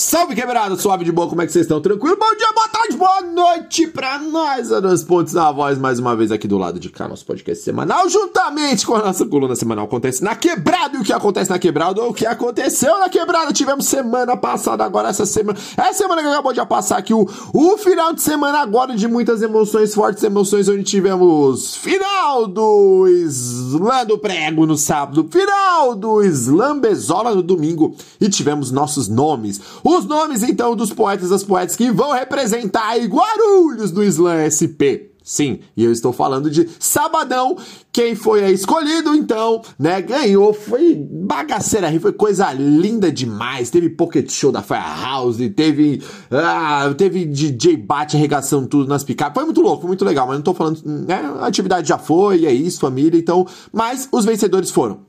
[0.00, 1.78] Salve quebrada, suave de boa, como é que vocês estão?
[1.78, 2.16] Tranquilo?
[2.18, 6.32] Bom dia, boa tarde, boa noite pra nós, Adams Pontes na voz, mais uma vez
[6.32, 10.24] aqui do lado de cá, nosso podcast semanal, juntamente com a nossa coluna semanal Acontece
[10.24, 10.96] na Quebrada.
[10.96, 14.82] E o que acontece na quebrada, ou o que aconteceu na quebrada, tivemos semana passada,
[14.82, 18.58] agora essa semana, essa semana que acabou de passar aqui, o, o final de semana
[18.60, 25.28] agora de muitas emoções, fortes emoções, onde tivemos final do Islã do Prego no sábado,
[25.30, 29.60] final do Islã Bezola no domingo, e tivemos nossos nomes.
[29.84, 35.10] Os nomes, então, dos poetas das poetas que vão representar aí Guarulhos do Islã SP.
[35.22, 37.56] Sim, e eu estou falando de Sabadão,
[37.92, 44.50] quem foi escolhido, então, né, ganhou, foi bagaceira, foi coisa linda demais, teve pocket show
[44.50, 49.82] da Fire House, teve, ah, teve DJ Bate arregaçando tudo nas picapes, foi muito louco,
[49.82, 53.16] foi muito legal, mas não tô falando, né, a atividade já foi, é isso, família,
[53.16, 55.02] então, mas os vencedores foram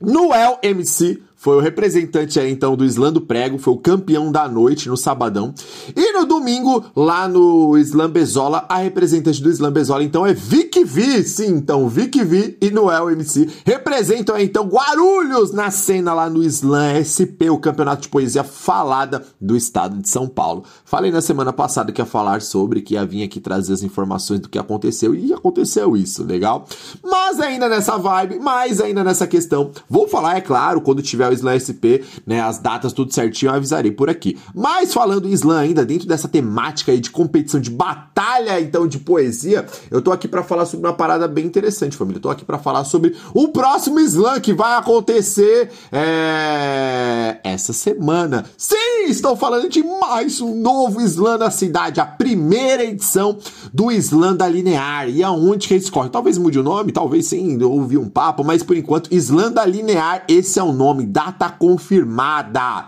[0.00, 4.48] Noel MC, foi o representante aí então do Islã do Prego, foi o campeão da
[4.48, 5.54] noite no sabadão.
[5.94, 10.82] E no domingo, lá no Islã Bezola, a representante do Islã Bezola então é Vic
[10.84, 11.22] V.
[11.22, 16.42] Sim, então Vic V e Noel MC representam aí, então Guarulhos na cena lá no
[16.42, 20.64] Islã SP, o campeonato de poesia falada do estado de São Paulo.
[20.84, 24.40] Falei na semana passada que ia falar sobre, que ia vir aqui trazer as informações
[24.40, 26.66] do que aconteceu e aconteceu isso, legal?
[27.00, 31.32] Mas ainda nessa vibe, mais ainda nessa questão, vou falar, é claro, quando tiver o
[31.32, 34.38] Slam SP, né, as datas tudo certinho, eu avisarei por aqui.
[34.54, 38.98] Mas falando em Slam ainda, dentro dessa temática aí de competição, de batalha, então, de
[38.98, 42.18] poesia, eu tô aqui para falar sobre uma parada bem interessante, família.
[42.18, 47.38] Eu tô aqui para falar sobre o próximo Slam que vai acontecer é...
[47.44, 48.44] essa semana.
[48.56, 53.38] Sim, estou falando de mais um novo Slam na cidade, a primeira edição
[53.72, 55.08] do Slam da Linear.
[55.08, 56.10] E aonde que eles correm?
[56.10, 60.24] Talvez mude o nome, talvez sim, ouvi um papo, mas por enquanto, Slam da Linear,
[60.28, 62.86] esse é o nome data confirmada.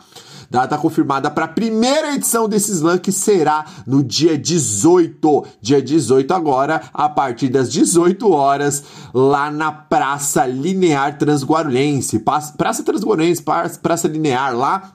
[0.48, 5.46] Data confirmada para a primeira edição desse slam que será no dia 18.
[5.60, 12.20] Dia 18 agora, a partir das 18 horas, lá na Praça Linear Transguarulhense.
[12.20, 13.42] Praça Transguarulhense,
[13.82, 14.92] Praça Linear, lá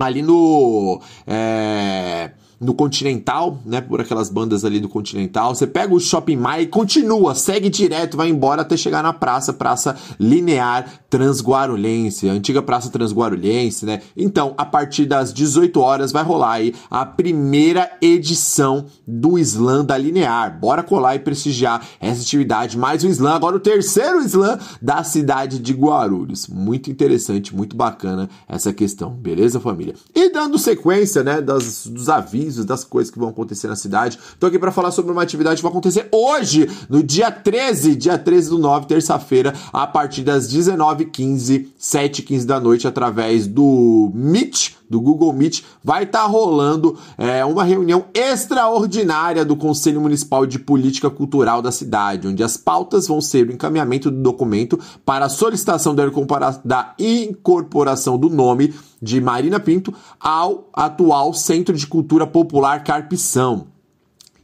[0.00, 1.02] ali no.
[1.26, 2.32] É
[2.64, 3.80] no Continental, né?
[3.80, 5.54] Por aquelas bandas ali do Continental.
[5.54, 9.52] Você pega o Shopping Mall e continua, segue direto, vai embora até chegar na praça,
[9.52, 14.00] Praça Linear Transguarulhense, a antiga Praça Transguarulhense, né?
[14.16, 19.98] Então, a partir das 18 horas vai rolar aí a primeira edição do Slam da
[19.98, 20.58] Linear.
[20.58, 25.58] Bora colar e prestigiar essa atividade, mais um Slam, agora o terceiro Slam da cidade
[25.58, 26.48] de Guarulhos.
[26.48, 29.94] Muito interessante, muito bacana essa questão, beleza, família?
[30.14, 34.18] E dando sequência, né, das, dos avisos avisos das coisas que vão acontecer na cidade.
[34.38, 38.16] Tô aqui para falar sobre uma atividade que vai acontecer hoje, no dia 13, dia
[38.16, 45.00] 13 do 9, terça-feira, a partir das 19h15, 7h15 da noite, através do Meet, do
[45.00, 51.10] Google Meet, vai estar tá rolando é, uma reunião extraordinária do Conselho Municipal de Política
[51.10, 55.96] Cultural da cidade, onde as pautas vão ser o encaminhamento do documento para a solicitação
[55.96, 58.72] da incorporação do nome
[59.02, 63.73] de Marina Pinto ao atual Centro de Cultura Popular Carpição.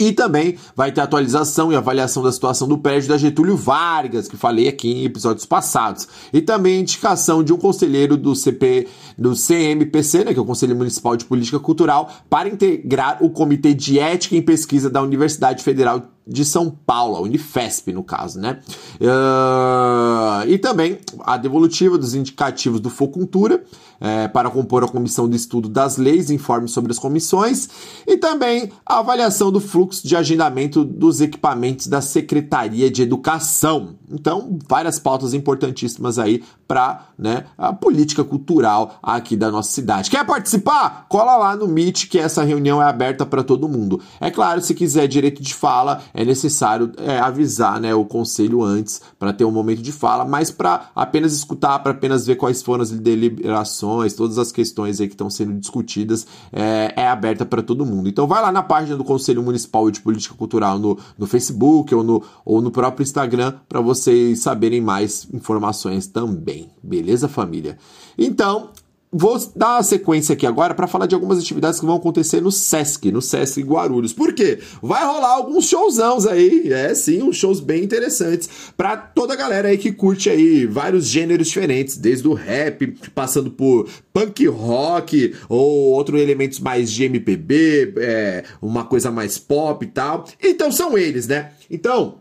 [0.00, 4.36] E também vai ter atualização e avaliação da situação do prédio da Getúlio Vargas, que
[4.36, 6.08] falei aqui em episódios passados.
[6.32, 8.88] E também indicação de um conselheiro do CP,
[9.18, 13.74] do CMPC, né, que é o Conselho Municipal de Política Cultural, para integrar o Comitê
[13.74, 18.60] de Ética em Pesquisa da Universidade Federal de São Paulo, a Unifesp no caso, né?
[19.00, 23.64] Uh, e também a devolutiva dos indicativos do Focultura
[24.00, 27.68] é, para compor a comissão de estudo das leis, informe sobre as comissões
[28.06, 33.96] e também a avaliação do fluxo de agendamento dos equipamentos da Secretaria de Educação.
[34.10, 40.10] Então, várias pautas importantíssimas aí para né, a política cultural aqui da nossa cidade.
[40.10, 41.06] Quer participar?
[41.08, 44.00] Cola lá no Meet que essa reunião é aberta para todo mundo.
[44.20, 49.00] É claro, se quiser direito de fala, é necessário é, avisar né, o conselho antes
[49.18, 52.82] para ter um momento de fala, mas para apenas escutar, para apenas ver quais foram
[52.82, 57.86] as deliberações, todas as questões aí que estão sendo discutidas, é, é aberta para todo
[57.86, 58.06] mundo.
[58.06, 62.04] Então vai lá na página do Conselho Municipal de Política Cultural no, no Facebook ou
[62.04, 66.70] no, ou no próprio Instagram para vocês saberem mais informações também.
[66.82, 67.78] Beleza, família?
[68.18, 68.68] Então,
[69.12, 72.52] vou dar uma sequência aqui agora para falar de algumas atividades que vão acontecer no
[72.52, 74.12] Sesc, no Sesc Guarulhos.
[74.12, 74.60] Por quê?
[74.80, 79.68] Vai rolar alguns showzãos aí, é sim, uns shows bem interessantes para toda a galera
[79.68, 85.92] aí que curte aí vários gêneros diferentes, desde o rap, passando por punk rock ou
[85.92, 90.24] outros elementos mais de MPB, é, uma coisa mais pop e tal.
[90.42, 91.50] Então são eles, né?
[91.68, 92.18] Então,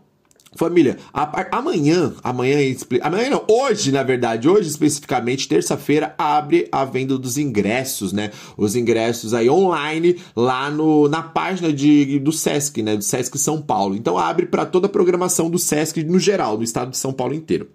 [0.56, 2.58] Família, a, amanhã, amanhã,
[3.02, 8.32] amanhã não, hoje, na verdade, hoje especificamente, terça-feira, abre a venda dos ingressos, né?
[8.56, 12.96] Os ingressos aí online lá no, na página de, do Sesc, né?
[12.96, 13.94] Do Sesc São Paulo.
[13.94, 17.32] Então abre para toda a programação do Sesc no geral, do estado de São Paulo
[17.32, 17.68] inteiro.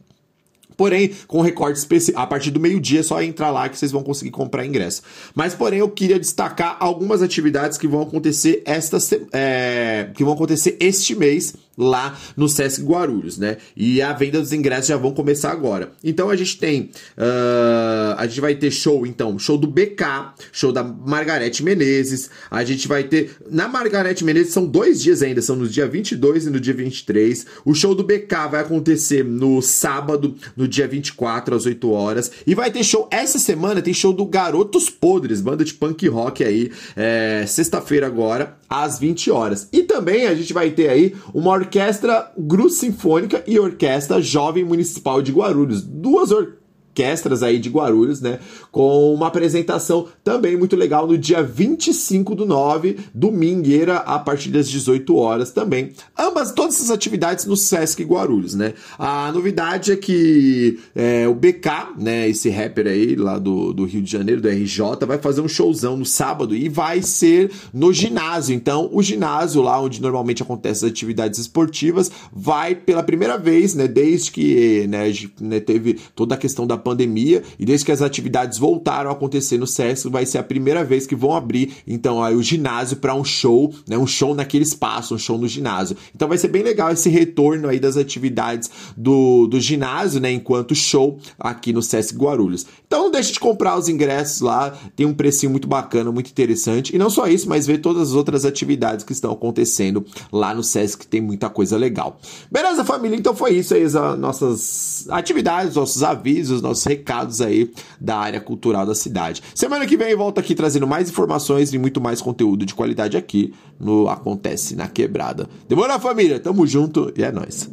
[0.76, 4.04] Porém, com recorte especial, a partir do meio-dia é só entrar lá que vocês vão
[4.04, 5.02] conseguir comprar ingresso.
[5.34, 8.98] Mas, porém, eu queria destacar algumas atividades que vão acontecer esta,
[9.32, 13.58] é, que vão acontecer este mês lá no Sesc Guarulhos, né?
[13.76, 15.92] E a venda dos ingressos já vão começar agora.
[16.04, 20.72] Então a gente tem, uh, a gente vai ter show, então, show do BK, show
[20.72, 22.30] da Margarete Menezes.
[22.50, 26.48] A gente vai ter na Margarete Menezes são dois dias ainda, são no dia 22
[26.48, 27.46] e no dia 23.
[27.66, 32.32] O show do BK vai acontecer no sábado, no dia 24 às 8 horas.
[32.46, 36.44] E vai ter show essa semana, tem show do Garotos Podres, banda de punk rock
[36.44, 39.70] aí, é, sexta-feira agora às 20 horas.
[39.72, 45.22] E também a gente vai ter aí uma Orquestra Gru Sinfônica e Orquestra Jovem Municipal
[45.22, 45.82] de Guarulhos.
[45.82, 46.65] Duas orquestras
[46.96, 48.40] orquestras aí de Guarulhos, né?
[48.72, 54.70] Com uma apresentação também muito legal no dia 25 do 9, domingueira, a partir das
[54.70, 55.92] 18 horas também.
[56.18, 58.74] Ambas, todas essas atividades no Sesc Guarulhos, né?
[58.98, 62.30] A novidade é que é, o BK, né?
[62.30, 65.98] Esse rapper aí lá do, do Rio de Janeiro, do RJ, vai fazer um showzão
[65.98, 68.56] no sábado e vai ser no ginásio.
[68.56, 73.88] Então, o ginásio lá onde normalmente acontecem as atividades esportivas vai pela primeira vez, né?
[73.88, 75.12] Desde que né,
[75.42, 79.58] né teve toda a questão da pandemia e desde que as atividades voltaram a acontecer
[79.58, 83.16] no SESC, vai ser a primeira vez que vão abrir então aí o ginásio para
[83.16, 85.98] um show, né, um show naquele espaço, um show no ginásio.
[86.16, 90.76] Então vai ser bem legal esse retorno aí das atividades do, do ginásio, né, enquanto
[90.76, 92.68] show aqui no SESC Guarulhos.
[92.86, 96.96] Então não deixe de comprar os ingressos lá, tem um precinho muito bacana, muito interessante.
[96.96, 100.64] E não só isso, mas ver todas as outras atividades que estão acontecendo lá no
[100.64, 102.20] SESC, que tem muita coisa legal.
[102.52, 103.18] Beleza, família?
[103.18, 108.86] Então foi isso aí, as nossas atividades, nossos avisos, nossos recados aí da área cultural
[108.86, 109.42] da cidade.
[109.54, 113.54] Semana que vem volto aqui trazendo mais informações e muito mais conteúdo de qualidade aqui
[113.80, 115.48] no Acontece na Quebrada.
[115.68, 116.40] Demora, família?
[116.40, 117.70] Tamo junto e é nóis.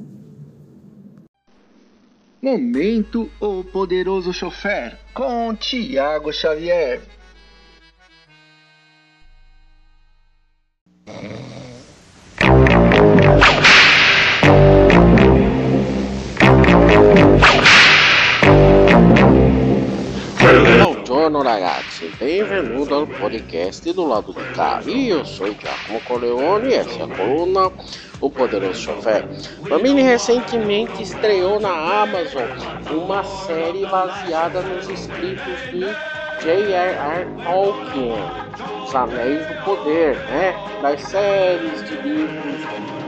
[2.42, 7.00] Momento O Poderoso Chofer com Tiago Xavier.
[21.32, 24.82] Buongiorno ragazzi, benvenuto al podcast do lado de cá.
[24.84, 27.72] Io sono Giacomo Corleone e essa é a coluna
[28.20, 29.24] O Poderoso Chofé.
[29.66, 32.50] Família recentemente estreou na Amazon
[32.90, 35.86] uma série baseada nos escritos de
[36.42, 37.26] J.R.R.
[37.42, 38.30] Tolkien,
[38.84, 40.54] Os Anéis do Poder, né?
[40.82, 42.60] Das séries de livros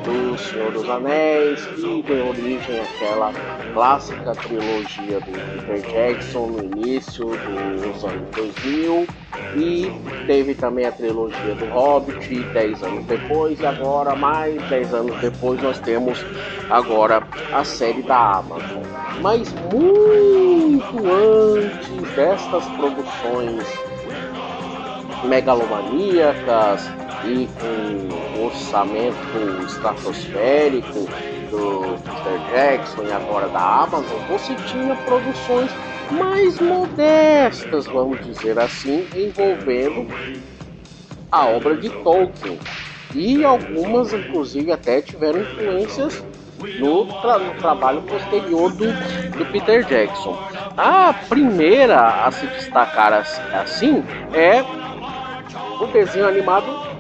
[0.05, 3.33] do Senhor dos Anéis, que deu origem àquela
[3.73, 9.07] clássica trilogia do Peter Jackson no início dos anos 2000
[9.57, 9.91] e
[10.27, 15.61] teve também a trilogia do Hobbit 10 anos depois e agora mais 10 anos depois
[15.63, 16.25] nós temos
[16.71, 18.83] agora a série da Amazon.
[19.21, 23.65] Mas muito antes destas produções
[25.25, 26.91] megalomaníacas
[27.27, 31.09] e com um orçamento estratosférico
[31.51, 35.71] do Peter Jackson e agora da Amazon, você tinha produções
[36.11, 40.07] mais modestas, vamos dizer assim, envolvendo
[41.31, 42.59] a obra de Tolkien.
[43.15, 46.23] E algumas, inclusive, até tiveram influências
[46.79, 48.87] no, tra no trabalho posterior do,
[49.37, 50.37] do, Peter Jackson.
[50.77, 54.03] A primeira a se destacar assim
[54.33, 54.65] é
[55.81, 56.94] o desenho animado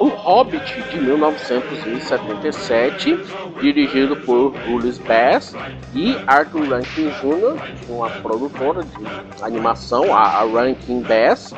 [0.00, 3.16] o Hobbit de 1977,
[3.60, 5.54] dirigido por Julius Bass
[5.94, 9.04] e Arthur Rankin Jr., uma produtora de
[9.42, 11.52] animação, a Rankin Bass,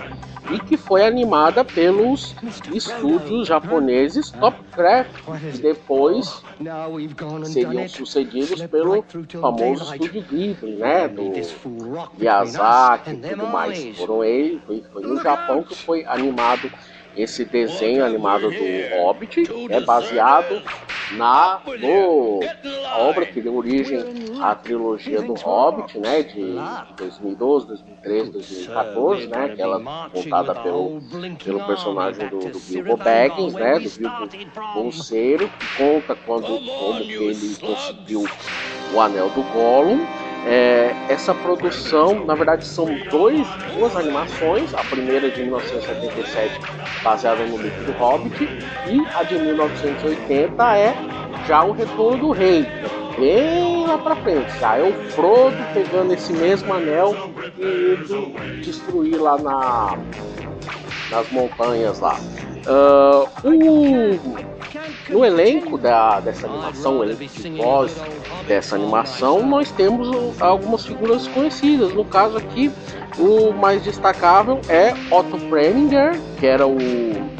[0.50, 2.34] e que foi animada pelos
[2.74, 5.22] estúdios japoneses Topcraft,
[5.52, 6.42] que depois
[7.44, 9.04] seriam sucedidos pelo
[9.40, 11.30] famoso estúdio Ghibli, né, do
[12.18, 13.96] Miyazaki e tudo mais.
[13.96, 14.60] Foram foi,
[14.92, 16.68] foi no Japão que foi animado
[17.16, 20.62] esse desenho animado do Hobbit é baseado
[21.12, 22.40] na no,
[22.98, 23.98] obra que deu origem
[24.40, 26.56] à trilogia do Hobbit, né, de
[26.96, 31.00] 2012, 2013, 2014, né, aquela contada pelo,
[31.44, 34.28] pelo personagem do, do Bilbo Baggins, né, do Bilbo
[34.74, 38.24] Bolseiro, que conta quando como que ele conseguiu
[38.94, 40.21] o anel do Gollum.
[40.44, 44.74] É, essa produção, na verdade, são dois, duas animações.
[44.74, 46.60] A primeira de 1977,
[47.02, 48.48] baseada no livro do Hobbit,
[48.88, 50.94] e a de 1980 é
[51.46, 52.66] já o Retorno do Rei,
[53.18, 54.58] bem lá pra frente.
[54.58, 57.14] Já é o Frodo pegando esse mesmo anel
[57.58, 58.32] e indo
[58.62, 59.98] destruir lá na,
[61.10, 62.16] nas montanhas lá.
[62.66, 63.52] Uh, o
[65.08, 67.94] no elenco da, dessa animação, o elenco de voz
[68.46, 71.92] dessa animação, nós temos algumas figuras conhecidas.
[71.92, 72.70] No caso aqui,
[73.18, 76.78] o mais destacável é Otto Preminger, que era o,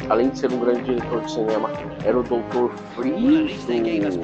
[0.09, 1.71] além de ser um grande diretor de cinema,
[2.05, 2.69] era o Dr.
[2.95, 4.23] Free do,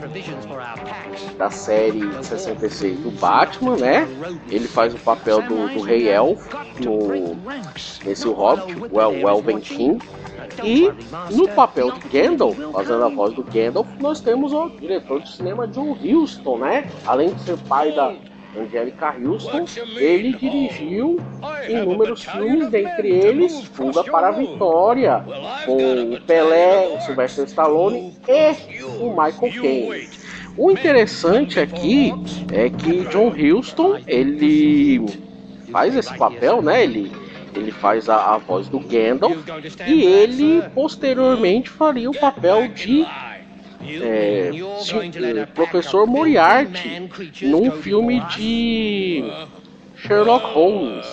[1.38, 4.08] da série 66 do Batman, né?
[4.50, 6.46] Ele faz o papel do, do Rei Elf
[6.84, 7.36] no,
[8.06, 10.00] nesse Hobbit, o El, Elven King.
[10.64, 10.92] E
[11.34, 15.68] no papel de Gandalf, fazendo a voz do Gandalf, nós temos o diretor de cinema
[15.68, 16.90] John Huston, né?
[17.06, 18.14] Além de ser pai da
[18.58, 19.66] Angélica Houston,
[19.98, 21.18] ele dirigiu
[21.68, 25.24] inúmeros filmes, dentre eles Fuga para a Vitória,
[25.66, 30.10] com o Pelé, o Sylvester Stallone e o Michael Caine.
[30.58, 32.12] O interessante aqui
[32.52, 35.06] é que John Huston, ele
[35.72, 36.84] faz esse papel, né?
[36.84, 37.12] Ele
[37.56, 39.38] ele faz a, a voz do Gandalf
[39.88, 43.06] e ele posteriormente faria o papel de
[44.02, 47.10] é, é, professor Moriarty
[47.44, 49.24] num filme de
[49.96, 51.08] Sherlock Holmes.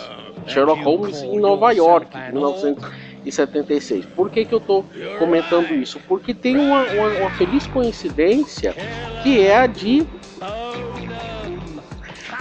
[0.47, 4.85] Sherlock Holmes em Nova York 1976 por que, que eu estou
[5.19, 6.01] comentando isso?
[6.07, 8.75] porque tem uma, uma, uma feliz coincidência
[9.23, 10.07] que é a de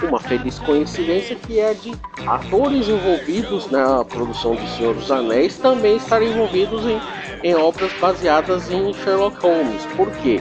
[0.02, 1.92] uma feliz coincidência que é de
[2.26, 7.00] atores envolvidos na produção de Senhor dos Anéis também estarem envolvidos em,
[7.42, 9.84] em obras baseadas em Sherlock Holmes.
[9.96, 10.40] Por quê?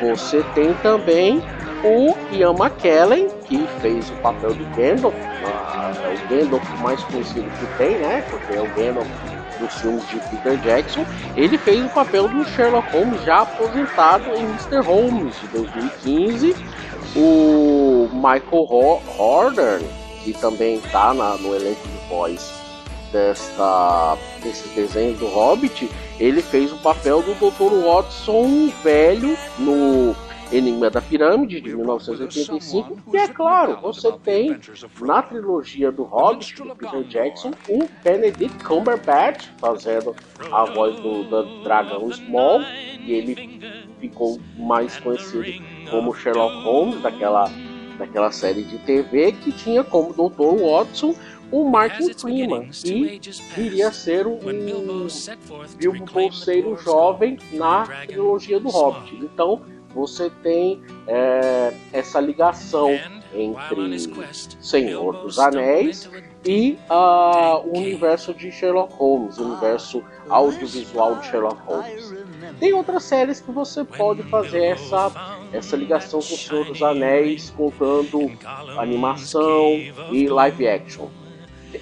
[0.00, 1.42] Você tem também
[1.84, 5.14] o Ian McKellen, que fez o papel de Gandalf,
[6.02, 8.24] é o Gandalf mais conhecido que tem, né?
[8.30, 9.08] Porque é o Gandalf
[9.58, 11.04] dos filmes de Peter Jackson.
[11.36, 14.80] Ele fez o papel do Sherlock Holmes já aposentado em Mr.
[14.84, 16.56] Holmes de 2015
[17.14, 19.80] o Michael Horner,
[20.22, 22.62] que também está no elenco de voz
[23.12, 27.84] desta, desses desenhos do Hobbit, ele fez o papel do Dr.
[27.84, 30.14] Watson velho no
[30.52, 32.98] Enigma da Pirâmide de 1985.
[33.12, 34.58] E é claro, você tem
[35.00, 40.14] na trilogia do Hobbit, do Peter Jackson, o Benedict Cumberbatch fazendo
[40.52, 42.60] a voz do, do dragão Small,
[43.00, 43.60] e ele
[43.98, 47.50] ficou mais conhecido como Sherlock Holmes, daquela,
[47.98, 50.62] daquela série de TV, que tinha como Dr.
[50.62, 51.14] Watson
[51.50, 53.20] o Martin Freeman, que
[53.54, 54.38] viria a ser um
[55.76, 59.16] Bilbo Bolseiro jovem na trilogia do Hobbit.
[59.16, 59.60] Então,
[59.94, 62.98] você tem é, essa ligação
[63.34, 63.98] entre
[64.60, 66.08] Senhor dos Anéis
[66.44, 72.14] e uh, o universo de Sherlock Holmes, o universo audiovisual de Sherlock Holmes.
[72.58, 75.08] Tem outras séries que você pode fazer essa,
[75.52, 78.30] essa ligação com o Senhor dos Anéis, contando
[78.78, 79.74] animação
[80.10, 81.08] e live action.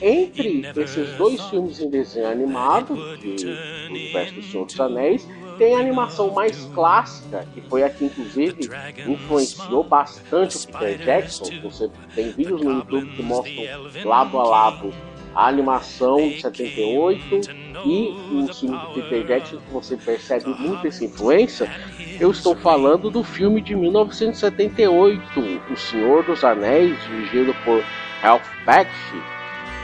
[0.00, 5.26] Entre esses dois filmes em desenho animado, de, do universo do Senhor dos Anéis,
[5.58, 8.70] tem a animação mais clássica, que foi a que inclusive
[9.06, 11.44] influenciou bastante o Peter Jackson.
[11.62, 13.64] Você tem vídeos no YouTube que mostram
[14.04, 14.94] lado a lado
[15.34, 21.04] a animação de 78 e o filme do Peter Jackson, que você percebe muito essa
[21.04, 21.70] influência.
[22.18, 25.22] Eu estou falando do filme de 1978,
[25.70, 27.82] O Senhor dos Anéis, dirigido por
[28.20, 29.22] Ralph Bakshi,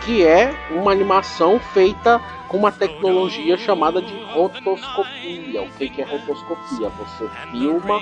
[0.04, 5.62] que é uma animação feita com uma tecnologia chamada de rotoscopia.
[5.62, 6.88] O que é rotoscopia?
[6.90, 8.00] Você filma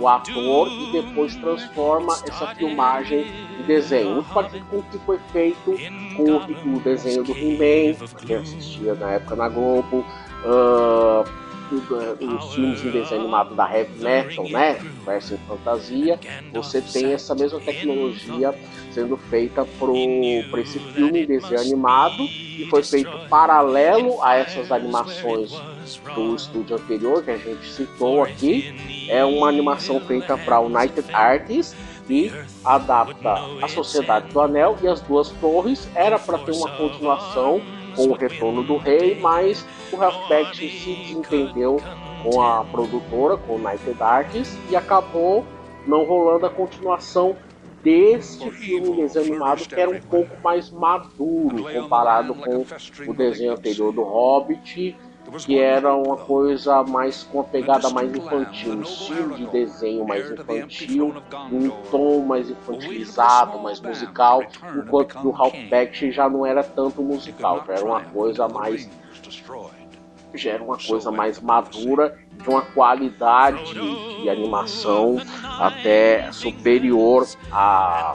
[0.00, 3.26] o ator e depois transforma essa filmagem
[3.58, 4.14] em desenho.
[4.14, 5.76] Muito parecido com o que foi feito
[6.16, 10.04] com o desenho do He-Man, que assistia na época na Globo.
[10.44, 14.74] Uh, os filmes em desenho animado da Heavy Metal, né?
[15.04, 16.18] Versa em fantasia,
[16.52, 18.52] você tem essa mesma tecnologia
[18.92, 25.52] sendo feita para esse filme em desenho animado e foi feito paralelo a essas animações
[25.96, 29.06] do estúdio anterior que a gente citou aqui.
[29.08, 32.32] É uma animação feita para United Artists que
[32.64, 35.88] adapta a Sociedade do Anel e as Duas Torres.
[35.94, 37.60] Era para ter uma continuação
[37.94, 41.80] com o Retorno do Rei, mas o Ralph se desentendeu
[42.22, 45.44] com a produtora, com o United Artists, e acabou
[45.86, 47.36] não rolando a continuação
[47.82, 52.64] deste filme desenho animado que era um pouco mais maduro comparado com
[53.06, 54.96] o desenho anterior do Hobbit
[55.38, 60.30] que era uma coisa mais com uma pegada mais infantil, um estilo de desenho mais
[60.30, 61.14] infantil,
[61.52, 64.42] um tom mais infantilizado, mais musical,
[64.76, 65.32] enquanto que o
[65.70, 68.88] Bakshi já não era tanto musical, já era uma coisa mais
[70.34, 73.74] já era uma coisa mais madura, de uma qualidade
[74.22, 75.20] de animação
[75.58, 78.14] até superior a,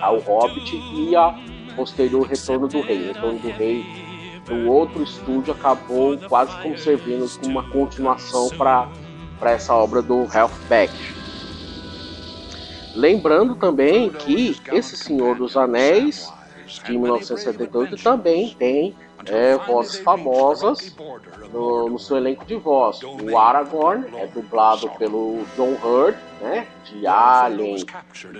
[0.00, 1.34] ao Hobbit e a
[1.74, 3.06] posterior Retorno do Rei.
[3.08, 4.01] Retorno do Rei
[4.52, 8.90] o outro estúdio acabou quase como servindo como uma continuação para
[9.42, 10.92] essa obra do Ralph Beck.
[12.94, 16.30] Lembrando também que esse Senhor dos Anéis
[16.84, 18.94] de 1978 também tem
[19.26, 20.94] é, vozes famosas
[21.52, 23.00] no, no, seu elenco de voz.
[23.02, 27.84] O Aragorn é dublado pelo John Hurt, né, de Alien,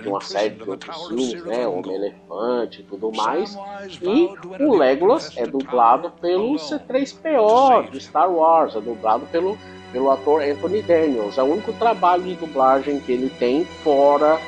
[0.01, 3.57] de uma série de outros filmes, né, Homem-Elefante e tudo mais.
[4.01, 4.29] E
[4.63, 9.57] o Legolas é dublado pelo C3PO de Star Wars, é dublado pelo,
[9.91, 11.37] pelo ator Anthony Daniels.
[11.37, 14.39] É o único trabalho de dublagem que ele tem fora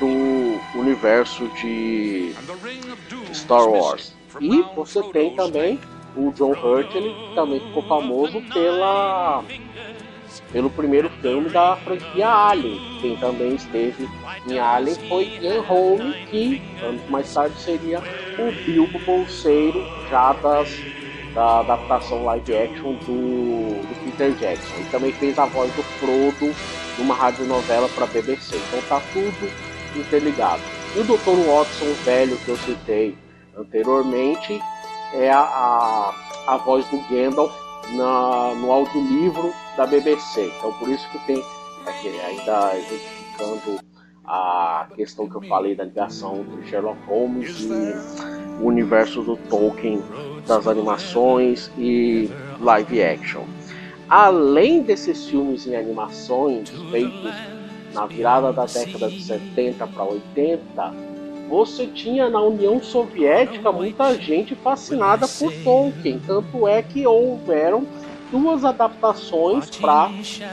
[0.00, 2.34] do universo de
[3.32, 4.12] Star Wars.
[4.40, 5.78] E você tem também
[6.16, 9.44] o John Hurt, ele também ficou famoso pela
[10.52, 12.80] pelo primeiro filme da franquia Alien.
[13.00, 14.08] Quem também esteve
[14.48, 18.00] em Alien foi Ian Holm, que anos mais tarde seria
[18.38, 20.70] o Bilbo Bolseiro, já das,
[21.34, 24.74] da adaptação live action do, do Peter Jackson.
[24.76, 26.54] Ele também fez a voz do Frodo
[26.98, 28.56] numa radionovela para BBC.
[28.56, 29.50] Então tá tudo
[29.96, 30.62] interligado.
[30.96, 31.48] E o Dr.
[31.48, 33.23] Watson velho que eu citei
[33.56, 34.60] anteriormente
[35.14, 36.14] é a, a,
[36.54, 37.52] a voz do Gandalf
[37.96, 40.52] na, no audiolivro da BBC.
[40.58, 41.42] Então por isso que tem
[41.86, 43.80] aqui, ainda identificando
[44.24, 50.02] a questão que eu falei da ligação entre Sherlock Holmes e o universo do Tolkien
[50.46, 52.30] das animações e
[52.60, 53.44] live action.
[54.08, 57.34] Além desses filmes em animações feitos
[57.92, 60.94] na virada da década de 70 para 80,
[61.48, 66.20] você tinha na União Soviética muita gente fascinada por Tolkien.
[66.26, 67.86] Tanto é que houveram
[68.30, 70.10] duas adaptações para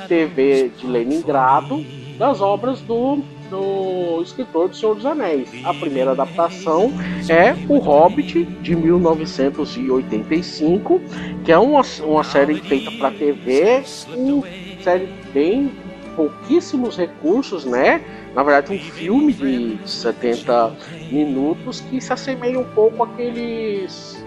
[0.07, 1.83] TV de Leningrado
[2.17, 5.49] das obras do, do escritor do Senhor dos Anéis.
[5.65, 6.91] A primeira adaptação
[7.27, 11.01] é O Hobbit, de 1985,
[11.43, 13.83] que é uma, uma série feita para TV,
[14.15, 14.43] uma
[14.83, 15.71] série bem
[16.15, 18.01] pouquíssimos recursos, né?
[18.33, 20.75] Na verdade, um filme de 70
[21.11, 24.23] minutos que se assemelha um pouco àqueles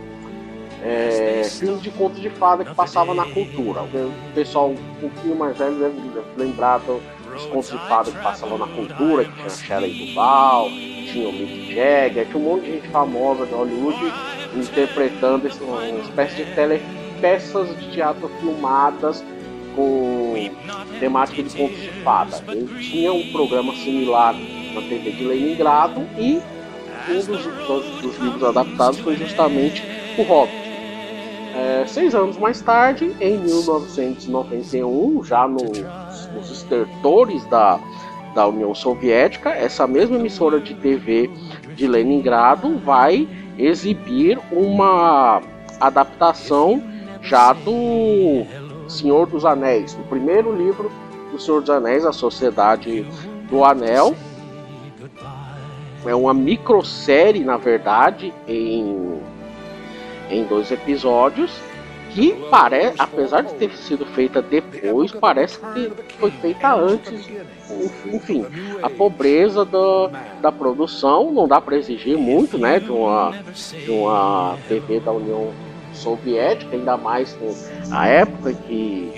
[0.82, 3.82] é, filmes de conto de fada que passava na cultura.
[3.82, 5.96] O pessoal um pouquinho mais velho deve
[6.36, 11.32] lembrar dos contos de fada que passavam na cultura, que tinha Shelley Duvall, tinha o
[11.32, 14.12] Mick Jagger, tinha um monte de gente famosa de Hollywood
[14.54, 16.82] interpretando uma espécie de tele,
[17.20, 19.24] peças de teatro filmadas
[19.74, 20.34] com
[20.98, 22.42] temática de contos de fada.
[22.48, 24.34] Ele tinha um programa similar
[24.74, 26.40] na TV de Leningrado e
[27.08, 29.82] um dos, dos, dos livros adaptados foi justamente
[30.18, 30.64] o Hobbit.
[31.56, 35.60] É, seis anos mais tarde, em 1991, já no,
[36.34, 37.78] nos estertores da,
[38.34, 41.30] da União Soviética, essa mesma emissora de TV
[41.76, 45.40] de Leningrado vai exibir uma
[45.80, 46.82] adaptação
[47.22, 48.44] já do
[48.94, 50.90] Senhor dos Anéis, o primeiro livro
[51.30, 53.06] do Senhor dos Anéis, A Sociedade
[53.48, 54.14] do Anel.
[56.06, 59.18] É uma microsérie, na verdade, em,
[60.30, 61.50] em dois episódios,
[62.10, 67.28] que parece, apesar de ter sido feita depois, parece que foi feita antes.
[68.12, 68.46] Enfim,
[68.82, 73.32] a pobreza da, da produção não dá para exigir muito, né, de uma,
[73.84, 75.52] de uma TV da União
[75.94, 77.54] soviética, ainda mais com
[77.94, 79.10] a época que,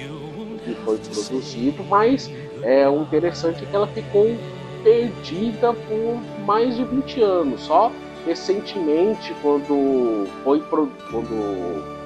[0.64, 2.30] que foi produzido, mas
[2.62, 4.36] é, o interessante é que ela ficou
[4.82, 7.60] perdida por mais de 20 anos.
[7.62, 7.90] Só
[8.24, 11.96] recentemente, quando foi quando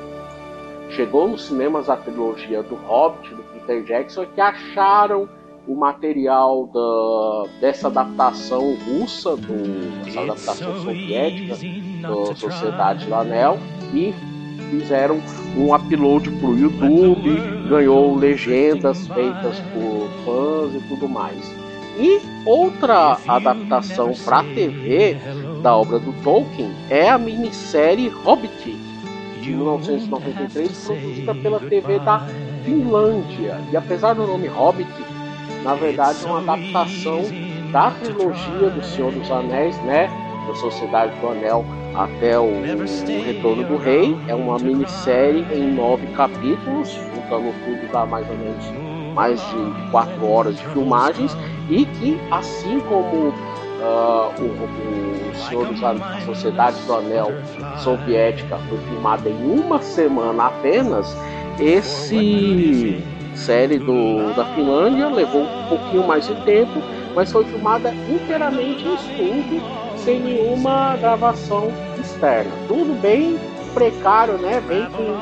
[0.91, 5.29] chegou nos cinemas a trilogia do Hobbit, do Peter Jackson, é que acharam
[5.67, 11.57] o material da, dessa adaptação russa, do, dessa adaptação soviética
[12.03, 13.59] da Sociedade do Anel
[13.95, 14.15] e
[14.71, 15.21] fizeram
[15.57, 21.53] um upload para o YouTube, ganhou legendas feitas por fãs e tudo mais.
[21.99, 25.17] E outra adaptação para TV
[25.63, 28.77] da obra do Tolkien é a minissérie Hobbit,
[29.43, 32.27] de 1993, produzida pela TV da
[32.65, 33.61] Finlândia.
[33.71, 34.91] E apesar do nome Hobbit,
[35.63, 37.23] na verdade é uma adaptação
[37.73, 40.09] da trilogia do Senhor dos Anéis, né?
[40.47, 44.17] Da Sociedade do Anel até o, o Retorno do Rei.
[44.29, 50.25] É uma minissérie em nove capítulos, juntando tudo dá mais ou menos mais de quatro
[50.27, 51.37] horas de filmagens
[51.69, 53.29] e que, assim como
[53.81, 57.33] uh, o, o Senhor dos a Sociedade do Anel
[57.79, 61.17] soviética foi filmada em uma semana apenas,
[61.59, 63.03] esse
[63.35, 66.81] série do, da Finlândia levou um pouquinho mais de tempo,
[67.15, 69.63] mas foi filmada inteiramente em estúdio,
[70.05, 72.51] sem nenhuma gravação externa.
[72.69, 73.39] Tudo bem
[73.75, 74.61] precário, né?
[74.67, 75.13] Bem com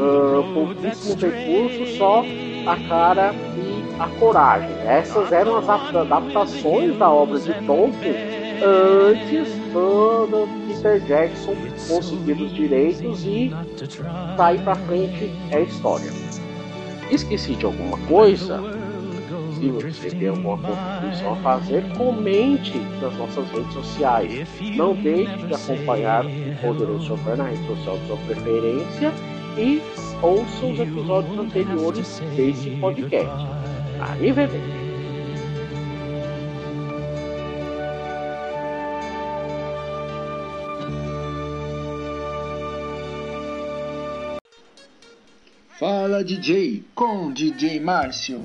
[0.00, 2.24] uh, pouquíssimos recursos, só
[2.66, 4.70] a cara e a coragem.
[4.86, 8.14] Essas eram as adaptações da obra de Tolkien
[8.62, 11.54] antes do Peter Jackson
[11.88, 13.52] conseguir os direitos e
[14.36, 16.10] sair para frente é história.
[17.10, 18.60] Esqueci de alguma coisa?
[19.58, 24.48] Se você tem alguma contribuição a fazer, comente nas nossas redes sociais.
[24.76, 29.12] Não deixe de acompanhar o Poderoso Chofer na rede social de sua preferência
[29.56, 29.82] e
[30.22, 33.46] ouça os episódios anteriores desse podcast.
[34.00, 34.88] Arrivederci!
[45.78, 48.44] Fala DJ com DJ Márcio.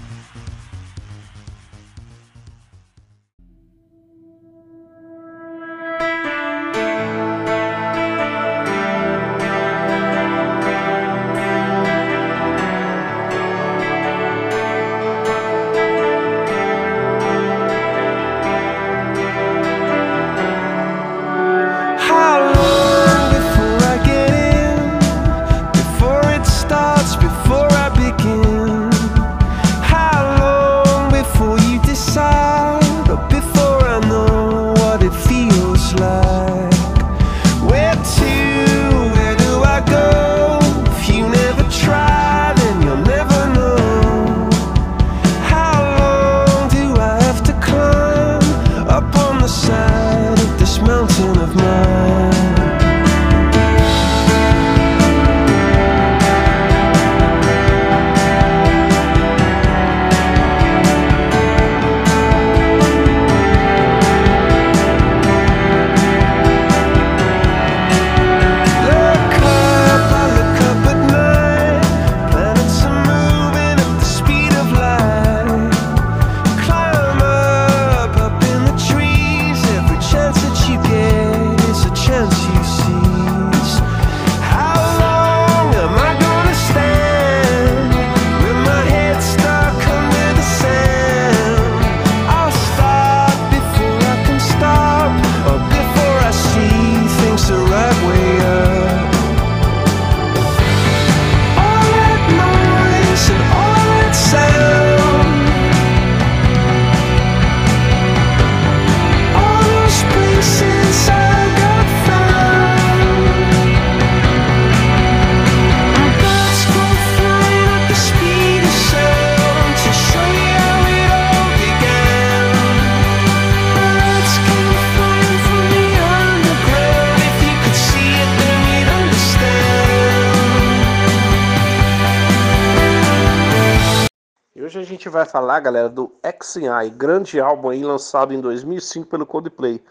[135.11, 139.83] Vai falar, galera, do X&I, grande álbum aí lançado em 2005 pelo Coldplay.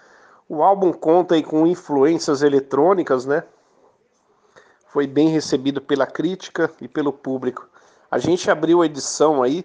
[0.48, 3.44] O álbum conta aí com influências eletrônicas, né?
[4.88, 7.68] Foi bem recebido pela crítica e pelo público.
[8.10, 9.64] A gente abriu a edição aí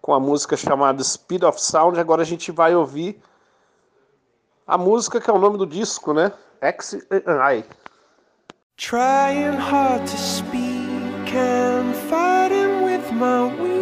[0.00, 1.98] com a música chamada Speed of Sound.
[1.98, 3.20] Agora a gente vai ouvir
[4.66, 6.32] a música que é o nome do disco, né?
[6.60, 7.64] X&I.
[8.76, 13.77] Trying hard to speak and fighting with my hand,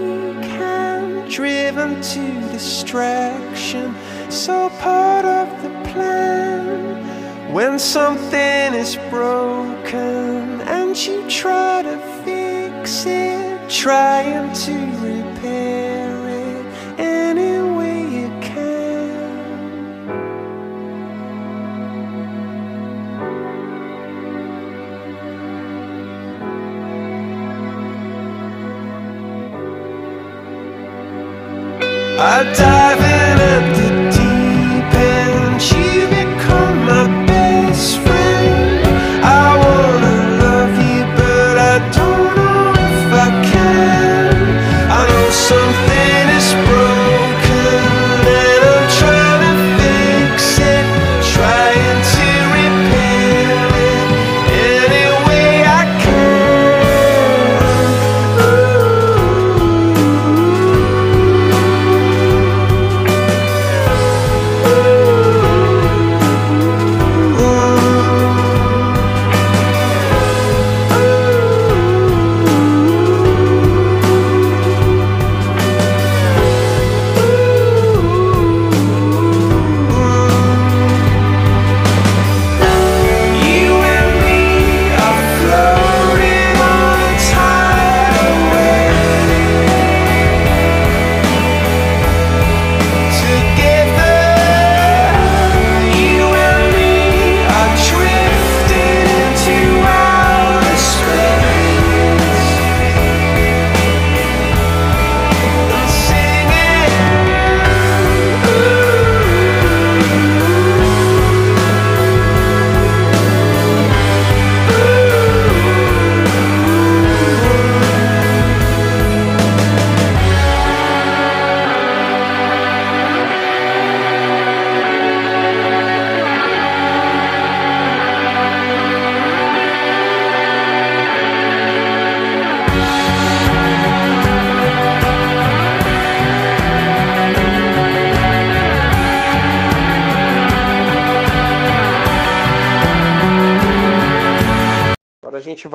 [1.36, 3.94] driven to distraction,
[4.30, 7.52] so part of the plan.
[7.52, 14.72] When something is broken and you try to fix it, trying to
[15.04, 15.25] repair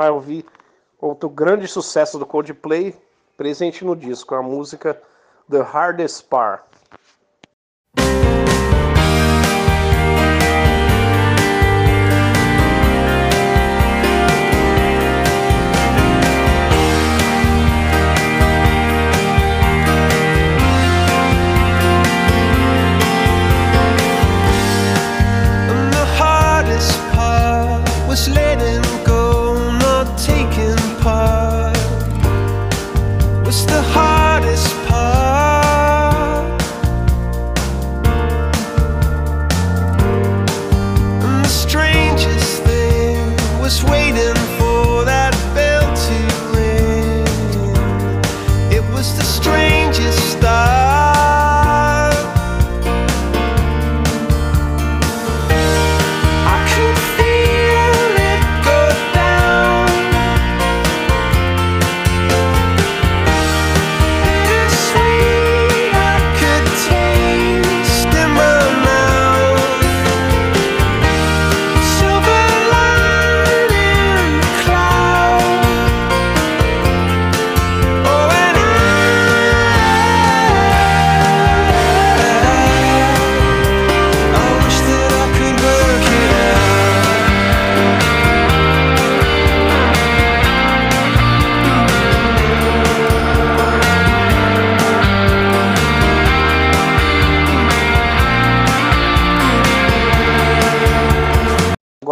[0.01, 0.43] vai ouvir
[0.99, 2.95] outro grande sucesso do Coldplay
[3.37, 4.99] presente no disco, a música
[5.47, 6.63] The Hardest Part.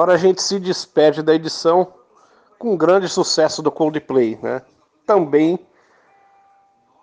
[0.10, 1.93] Agora a gente se despede da edição
[2.58, 4.63] com grande sucesso do Coldplay, né?
[5.06, 5.60] Também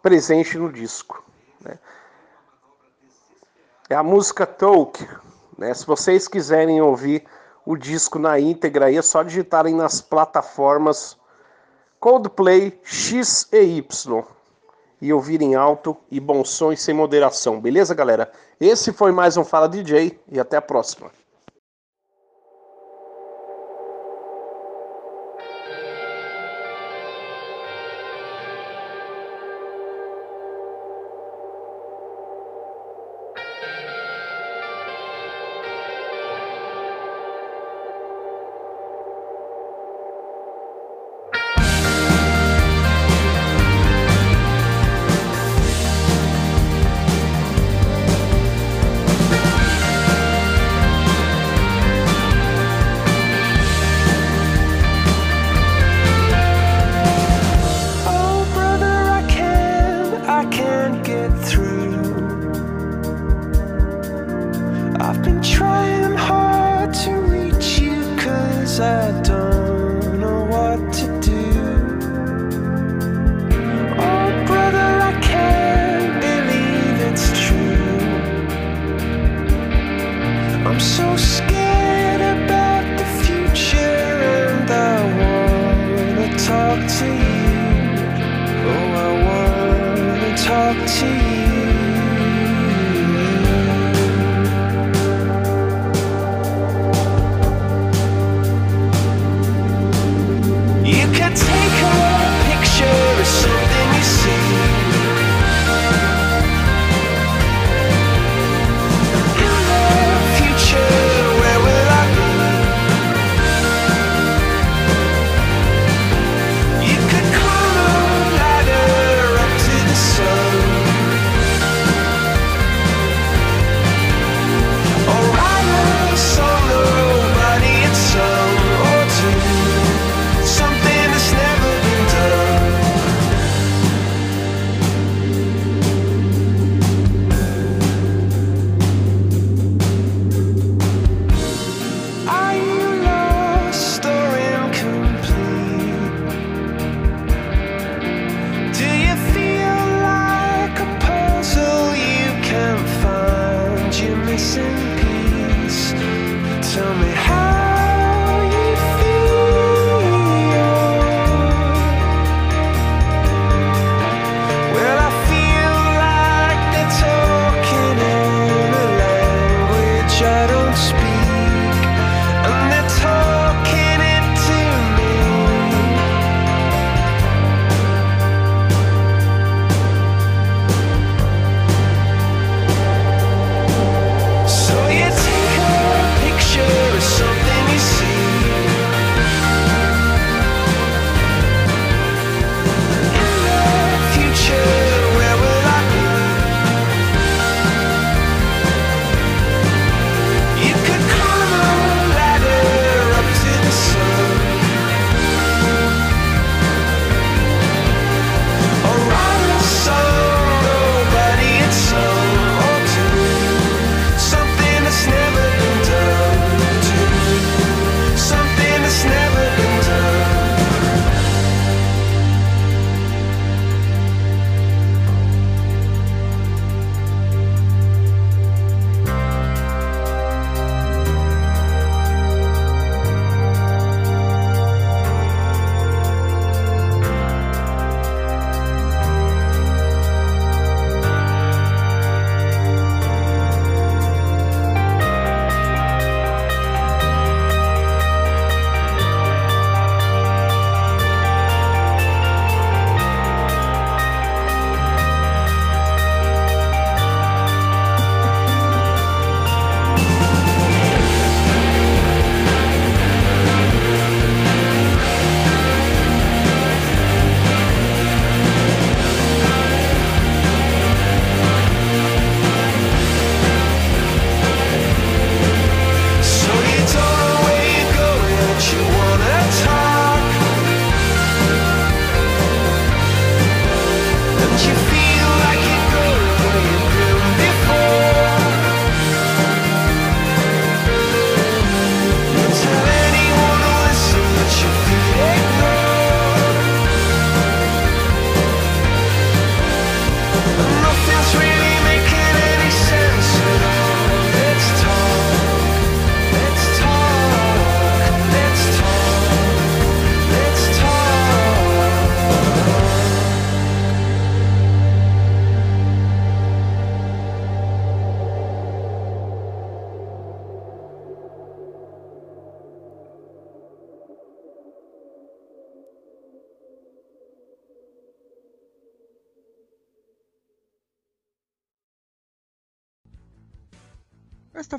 [0.03, 1.25] presente no disco.
[1.61, 1.79] né?
[3.89, 5.09] É a música Talk.
[5.57, 5.73] Né?
[5.73, 7.25] Se vocês quiserem ouvir
[7.65, 11.17] o disco na íntegra, aí é só digitarem nas plataformas
[12.01, 14.25] Coldplay X e Y
[15.01, 18.33] e ouvirem alto e bom som e sem moderação, beleza, galera?
[18.61, 21.09] Esse foi mais um Fala DJ e até a próxima.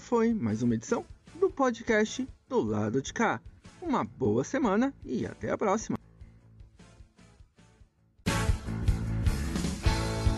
[0.07, 1.03] foi mais uma edição
[1.35, 3.41] do podcast do lado de cá.
[3.81, 5.97] Uma boa semana e até a próxima.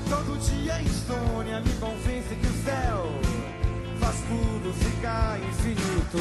[0.09, 3.05] Todo dia em insônia me convence que o céu
[3.99, 6.17] faz tudo ficar infinito.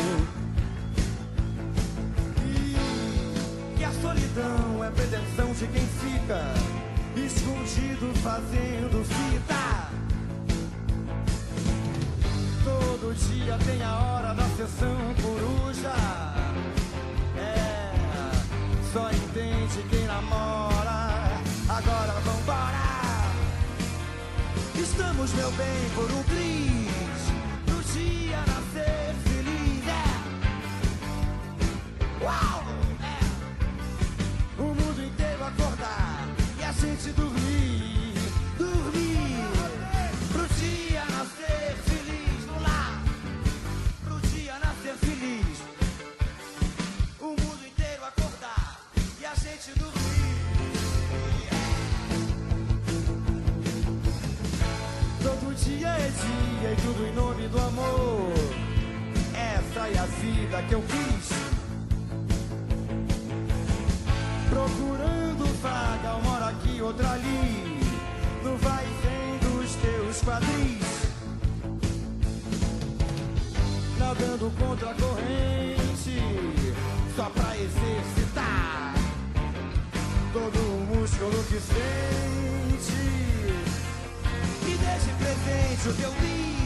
[2.44, 6.52] E que a solidão é pretensão de quem fica
[7.16, 10.17] escondido fazendo fita.
[13.00, 15.94] Todo dia tem a hora da sessão coruja.
[17.36, 17.92] É,
[18.92, 21.40] só entende quem namora.
[21.68, 23.30] Agora vambora.
[24.74, 27.22] Estamos, meu bem, por um triz.
[27.66, 29.86] Do dia nascer feliz.
[29.86, 30.06] É.
[32.24, 32.64] Uau!
[33.00, 34.60] É.
[34.60, 36.26] O mundo inteiro acordar.
[36.58, 37.27] E a gente do
[56.88, 58.32] tudo em nome do amor.
[59.34, 61.28] Essa é a vida que eu quis.
[64.48, 67.78] Procurando vaga, uma hora aqui, outra ali.
[68.42, 70.88] No vai vem dos teus quadris.
[73.98, 76.22] Nadando contra a corrente,
[77.14, 78.94] só pra exercitar
[80.32, 82.92] todo o músculo que sente.
[84.64, 86.57] Me deixe presente o que eu fiz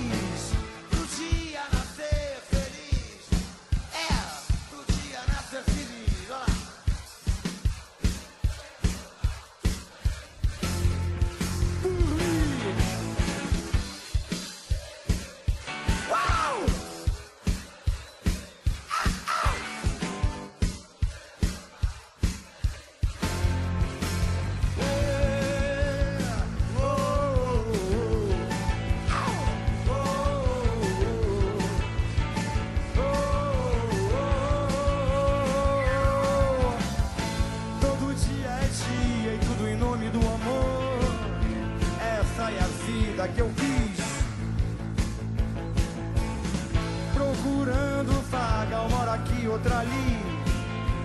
[48.33, 50.19] vaga, uma hora aqui, outra ali.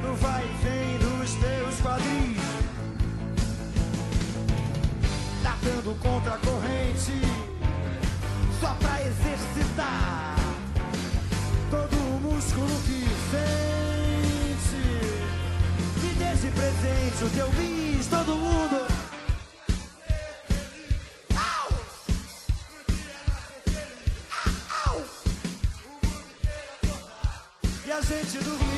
[0.02, 2.42] No vai e vem dos teus quadris.
[5.44, 7.22] Nadando contra a corrente.
[8.62, 10.36] Só pra exercitar
[11.70, 14.86] todo o músculo que sente.
[16.02, 18.87] Me deixe presente o teu bis, todo mundo.
[28.38, 28.77] E a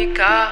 [0.00, 0.49] Do